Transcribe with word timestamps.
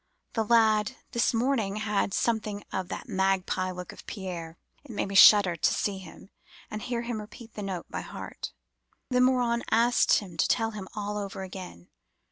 (That 0.33 0.49
lad 0.49 0.95
this 1.11 1.31
morning 1.31 1.75
had 1.75 2.11
something 2.11 2.63
of 2.73 2.89
the 2.89 3.03
magpie 3.05 3.69
look 3.69 3.91
of 3.91 4.07
Pierre—it 4.07 4.89
made 4.89 5.07
me 5.09 5.13
shudder 5.13 5.55
to 5.55 5.73
see 5.75 5.99
him, 5.99 6.31
and 6.71 6.81
hear 6.81 7.03
him 7.03 7.21
repeat 7.21 7.53
the 7.53 7.61
note 7.61 7.85
by 7.87 8.01
heart.) 8.01 8.51
Then 9.11 9.25
Morin 9.25 9.61
asked 9.69 10.13
him 10.13 10.37
to 10.37 10.47
tell 10.47 10.71
him 10.71 10.87
all 10.95 11.19
over 11.19 11.43
again. 11.43 11.89